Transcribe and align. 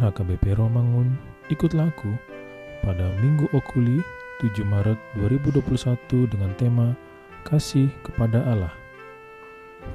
HKBP 0.00 0.58
Romangun, 0.58 1.14
ikutlah 1.50 1.90
aku 1.90 2.12
pada 2.84 3.10
Minggu 3.20 3.50
Okuli 3.54 4.00
7 4.42 4.64
Maret 4.66 4.98
2021 5.20 6.30
dengan 6.30 6.50
tema 6.58 6.92
Kasih 7.46 7.92
kepada 8.02 8.42
Allah. 8.48 8.74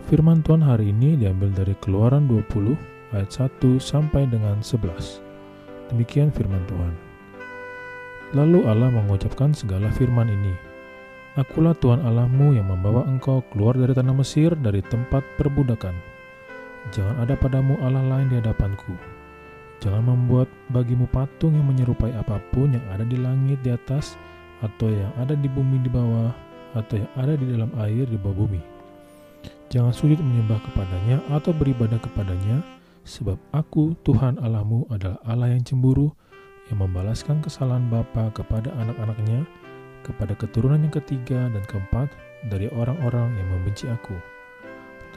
Firman 0.08 0.46
Tuhan 0.46 0.62
hari 0.62 0.94
ini 0.94 1.18
diambil 1.18 1.50
dari 1.52 1.74
Keluaran 1.82 2.30
20 2.30 2.78
ayat 3.14 3.30
1 3.30 3.82
sampai 3.82 4.30
dengan 4.30 4.62
11. 4.62 5.22
Demikian 5.90 6.30
firman 6.30 6.62
Tuhan. 6.70 6.94
Lalu 8.38 8.70
Allah 8.70 8.94
mengucapkan 8.94 9.58
segala 9.58 9.90
firman 9.98 10.30
ini. 10.30 10.54
Akulah 11.38 11.74
Tuhan 11.74 12.06
Allahmu 12.06 12.54
yang 12.54 12.70
membawa 12.70 13.06
engkau 13.10 13.42
keluar 13.50 13.74
dari 13.74 13.94
tanah 13.98 14.14
Mesir 14.14 14.54
dari 14.54 14.86
tempat 14.86 15.26
perbudakan. 15.38 15.98
Jangan 16.94 17.22
ada 17.22 17.34
padamu 17.38 17.78
Allah 17.82 18.06
lain 18.06 18.30
di 18.30 18.38
hadapanku. 18.38 19.19
Jangan 19.80 20.12
membuat 20.12 20.52
bagimu 20.76 21.08
patung 21.08 21.56
yang 21.56 21.64
menyerupai 21.72 22.12
apa 22.12 22.44
pun 22.52 22.76
yang 22.76 22.84
ada 22.92 23.08
di 23.08 23.16
langit 23.16 23.64
di 23.64 23.72
atas, 23.72 24.20
atau 24.60 24.92
yang 24.92 25.08
ada 25.16 25.40
di 25.40 25.48
bumi 25.48 25.80
di 25.80 25.88
bawah, 25.88 26.36
atau 26.76 27.00
yang 27.00 27.12
ada 27.16 27.40
di 27.40 27.48
dalam 27.48 27.72
air 27.80 28.04
di 28.04 28.20
bawah 28.20 28.44
bumi. 28.44 28.60
Jangan 29.72 29.96
sulit 29.96 30.20
menyembah 30.20 30.60
kepadanya 30.68 31.24
atau 31.32 31.56
beribadah 31.56 31.96
kepadanya, 32.04 32.60
sebab 33.08 33.40
aku, 33.56 33.96
Tuhan 34.04 34.36
Allahmu, 34.44 34.84
adalah 34.92 35.16
Allah 35.24 35.56
yang 35.56 35.64
cemburu, 35.64 36.12
yang 36.68 36.84
membalaskan 36.84 37.40
kesalahan 37.40 37.88
bapa 37.88 38.36
kepada 38.36 38.76
anak-anaknya, 38.84 39.48
kepada 40.04 40.36
keturunan 40.36 40.84
yang 40.84 40.92
ketiga 40.92 41.48
dan 41.48 41.64
keempat 41.72 42.12
dari 42.52 42.68
orang-orang 42.76 43.32
yang 43.40 43.48
membenci 43.48 43.88
aku 43.88 44.16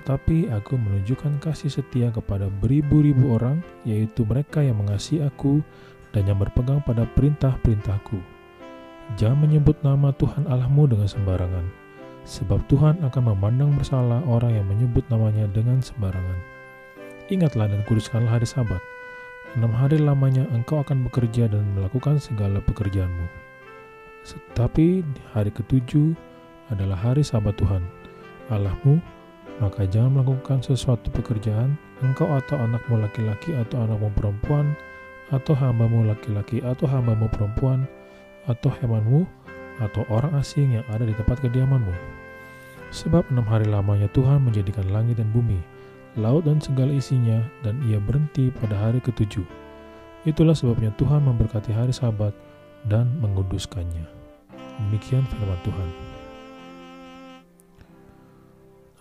tetapi 0.02 0.50
aku 0.50 0.74
menunjukkan 0.74 1.38
kasih 1.38 1.70
setia 1.70 2.10
kepada 2.10 2.50
beribu-ribu 2.50 3.38
orang, 3.38 3.62
yaitu 3.86 4.26
mereka 4.26 4.58
yang 4.58 4.82
mengasihi 4.82 5.22
aku 5.22 5.62
dan 6.10 6.26
yang 6.26 6.42
berpegang 6.42 6.82
pada 6.82 7.06
perintah-perintahku. 7.14 8.18
Jangan 9.14 9.46
menyebut 9.46 9.78
nama 9.86 10.10
Tuhan 10.18 10.50
Allahmu 10.50 10.90
dengan 10.90 11.06
sembarangan, 11.06 11.70
sebab 12.26 12.66
Tuhan 12.66 12.98
akan 13.06 13.22
memandang 13.30 13.78
bersalah 13.78 14.26
orang 14.26 14.58
yang 14.58 14.66
menyebut 14.66 15.06
namanya 15.06 15.46
dengan 15.54 15.78
sembarangan. 15.78 16.42
Ingatlah 17.30 17.70
dan 17.70 17.86
kuduskanlah 17.86 18.42
hari 18.42 18.50
sabat. 18.50 18.82
Enam 19.54 19.70
hari 19.70 20.02
lamanya 20.02 20.50
engkau 20.50 20.82
akan 20.82 21.06
bekerja 21.06 21.46
dan 21.46 21.62
melakukan 21.78 22.18
segala 22.18 22.58
pekerjaanmu. 22.58 23.30
Tetapi 24.26 25.06
hari 25.30 25.54
ketujuh 25.54 26.18
adalah 26.74 26.98
hari 26.98 27.22
sabat 27.22 27.54
Tuhan, 27.54 27.86
Allahmu, 28.50 28.98
maka 29.60 29.84
jangan 29.84 30.20
melakukan 30.20 30.62
sesuatu 30.64 31.12
pekerjaan, 31.12 31.76
engkau 32.00 32.30
atau 32.30 32.56
anakmu 32.56 33.02
laki-laki 33.02 33.52
atau 33.52 33.84
anakmu 33.84 34.08
perempuan, 34.16 34.72
atau 35.32 35.56
hambamu 35.56 36.04
laki-laki 36.08 36.60
atau 36.64 36.88
hambamu 36.88 37.28
perempuan, 37.28 37.84
atau 38.48 38.72
hewanmu, 38.80 39.24
atau 39.80 40.04
orang 40.12 40.32
asing 40.38 40.76
yang 40.76 40.86
ada 40.92 41.02
di 41.04 41.16
tempat 41.16 41.40
kediamanmu. 41.40 41.92
Sebab 42.92 43.32
enam 43.32 43.48
hari 43.48 43.66
lamanya 43.68 44.06
Tuhan 44.12 44.44
menjadikan 44.44 44.84
langit 44.92 45.16
dan 45.16 45.32
bumi, 45.32 45.56
laut 46.20 46.44
dan 46.44 46.60
segala 46.60 46.92
isinya, 46.92 47.40
dan 47.64 47.80
ia 47.88 47.96
berhenti 47.96 48.52
pada 48.60 48.76
hari 48.76 49.00
ketujuh. 49.00 49.44
Itulah 50.28 50.54
sebabnya 50.54 50.92
Tuhan 51.00 51.24
memberkati 51.24 51.72
hari 51.72 51.90
sabat 51.90 52.36
dan 52.86 53.08
menguduskannya. 53.24 54.06
Demikian 54.86 55.24
firman 55.26 55.58
Tuhan. 55.64 56.11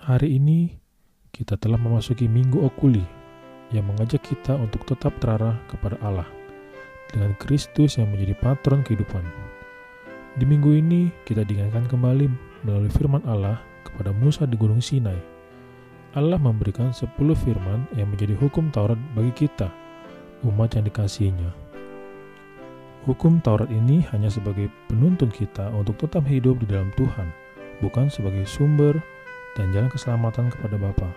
Hari 0.01 0.41
ini 0.41 0.81
kita 1.29 1.61
telah 1.61 1.77
memasuki 1.77 2.25
Minggu 2.25 2.57
Okuli 2.65 3.05
yang 3.69 3.85
mengajak 3.85 4.25
kita 4.25 4.57
untuk 4.57 4.81
tetap 4.89 5.13
terarah 5.21 5.53
kepada 5.69 5.93
Allah 6.01 6.25
dengan 7.13 7.37
Kristus 7.37 8.01
yang 8.01 8.09
menjadi 8.09 8.33
patron 8.41 8.81
kehidupan. 8.81 9.21
Di 10.41 10.49
minggu 10.49 10.73
ini 10.73 11.13
kita 11.29 11.45
diingatkan 11.45 11.85
kembali 11.85 12.25
melalui 12.65 12.89
firman 12.89 13.21
Allah 13.29 13.61
kepada 13.85 14.09
Musa 14.09 14.49
di 14.49 14.57
Gunung 14.57 14.81
Sinai. 14.81 15.21
Allah 16.17 16.41
memberikan 16.41 16.89
10 16.89 17.13
firman 17.37 17.85
yang 17.93 18.09
menjadi 18.09 18.33
hukum 18.41 18.73
Taurat 18.73 18.97
bagi 19.13 19.45
kita, 19.45 19.69
umat 20.49 20.81
yang 20.81 20.89
dikasihinya. 20.89 21.53
Hukum 23.05 23.37
Taurat 23.45 23.69
ini 23.69 24.01
hanya 24.09 24.33
sebagai 24.33 24.65
penuntun 24.89 25.29
kita 25.29 25.69
untuk 25.77 26.01
tetap 26.01 26.25
hidup 26.25 26.57
di 26.57 26.73
dalam 26.73 26.89
Tuhan, 26.97 27.29
bukan 27.85 28.09
sebagai 28.09 28.49
sumber 28.49 28.97
dan 29.55 29.71
jalan 29.75 29.91
keselamatan 29.91 30.51
kepada 30.51 30.75
Bapa. 30.79 31.09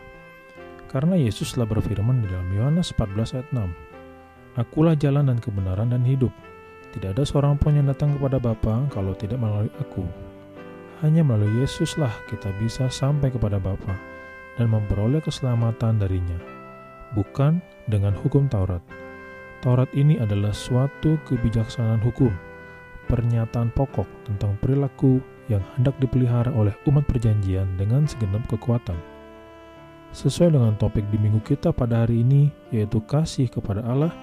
Karena 0.91 1.19
Yesus 1.19 1.59
telah 1.59 1.67
berfirman 1.67 2.23
di 2.23 2.31
dalam 2.31 2.47
Yohanes 2.55 2.95
14 2.95 3.35
ayat 3.35 3.49
6, 3.51 3.95
Akulah 4.55 4.95
jalan 4.95 5.27
dan 5.27 5.43
kebenaran 5.43 5.91
dan 5.91 6.07
hidup. 6.07 6.31
Tidak 6.95 7.11
ada 7.11 7.27
seorang 7.27 7.59
pun 7.59 7.75
yang 7.75 7.91
datang 7.91 8.15
kepada 8.15 8.39
Bapa 8.39 8.87
kalau 8.95 9.11
tidak 9.19 9.43
melalui 9.43 9.71
aku. 9.83 10.07
Hanya 11.03 11.27
melalui 11.27 11.67
Yesuslah 11.67 12.15
kita 12.31 12.55
bisa 12.63 12.87
sampai 12.87 13.35
kepada 13.35 13.59
Bapa 13.59 13.99
dan 14.55 14.71
memperoleh 14.71 15.19
keselamatan 15.19 15.99
darinya, 15.99 16.39
bukan 17.19 17.59
dengan 17.91 18.15
hukum 18.15 18.47
Taurat. 18.47 18.81
Taurat 19.59 19.91
ini 19.91 20.23
adalah 20.23 20.55
suatu 20.55 21.19
kebijaksanaan 21.27 21.99
hukum, 21.99 22.31
pernyataan 23.11 23.75
pokok 23.75 24.07
tentang 24.31 24.55
perilaku 24.63 25.19
yang 25.53 25.63
hendak 25.77 25.97
dipelihara 26.01 26.51
oleh 26.53 26.73
umat 26.89 27.05
perjanjian 27.05 27.69
dengan 27.77 28.09
segenap 28.09 28.45
kekuatan. 28.49 28.97
Sesuai 30.15 30.55
dengan 30.55 30.79
topik 30.79 31.03
di 31.11 31.19
minggu 31.19 31.43
kita 31.43 31.75
pada 31.75 32.07
hari 32.07 32.23
ini, 32.23 32.49
yaitu 32.71 33.03
kasih 33.03 33.51
kepada 33.51 33.83
Allah, 33.83 34.15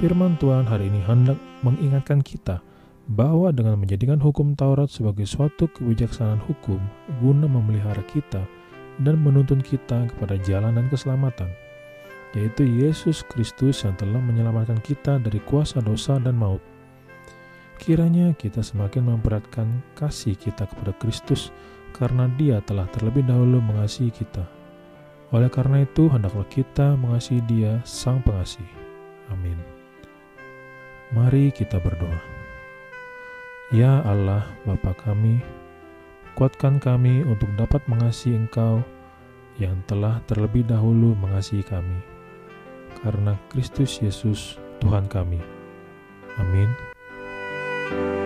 firman 0.00 0.34
Tuhan 0.40 0.64
hari 0.64 0.88
ini 0.88 1.04
hendak 1.04 1.36
mengingatkan 1.60 2.24
kita 2.24 2.64
bahwa 3.06 3.54
dengan 3.54 3.78
menjadikan 3.78 4.18
hukum 4.18 4.58
Taurat 4.58 4.90
sebagai 4.90 5.28
suatu 5.28 5.70
kebijaksanaan 5.70 6.42
hukum 6.42 6.82
guna 7.22 7.46
memelihara 7.46 8.02
kita 8.10 8.42
dan 8.98 9.20
menuntun 9.20 9.62
kita 9.62 10.08
kepada 10.10 10.40
jalan 10.42 10.74
dan 10.74 10.88
keselamatan, 10.90 11.52
yaitu 12.34 12.66
Yesus 12.66 13.22
Kristus 13.28 13.84
yang 13.84 13.94
telah 13.94 14.18
menyelamatkan 14.18 14.80
kita 14.82 15.22
dari 15.22 15.38
kuasa 15.44 15.78
dosa 15.84 16.18
dan 16.18 16.34
maut 16.34 16.75
Kiranya 17.76 18.32
kita 18.34 18.64
semakin 18.64 19.16
memperatkan 19.16 19.84
kasih 19.94 20.34
kita 20.34 20.64
kepada 20.64 20.96
Kristus 20.96 21.52
karena 21.92 22.28
dia 22.36 22.60
telah 22.64 22.88
terlebih 22.92 23.24
dahulu 23.24 23.60
mengasihi 23.60 24.12
kita. 24.12 24.44
Oleh 25.34 25.50
karena 25.50 25.82
itu, 25.82 26.06
hendaklah 26.06 26.46
kita 26.48 26.94
mengasihi 26.94 27.42
dia 27.50 27.82
sang 27.82 28.22
pengasih. 28.22 28.66
Amin. 29.28 29.58
Mari 31.10 31.50
kita 31.50 31.82
berdoa. 31.82 32.20
Ya 33.74 33.98
Allah, 34.06 34.46
Bapa 34.62 34.94
kami, 34.94 35.42
kuatkan 36.38 36.78
kami 36.78 37.26
untuk 37.26 37.50
dapat 37.58 37.82
mengasihi 37.90 38.38
Engkau 38.38 38.86
yang 39.58 39.74
telah 39.90 40.22
terlebih 40.30 40.62
dahulu 40.62 41.18
mengasihi 41.18 41.66
kami. 41.66 41.98
Karena 43.02 43.34
Kristus 43.50 43.98
Yesus, 43.98 44.60
Tuhan 44.78 45.10
kami. 45.10 45.42
Amin. 46.38 46.95
thank 47.96 48.16
you 48.20 48.25